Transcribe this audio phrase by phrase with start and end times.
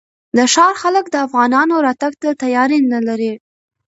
[0.37, 3.33] د ښار خلک د افغانانو راتګ ته تیاری نه لري.